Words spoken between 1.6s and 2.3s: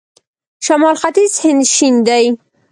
شین دی.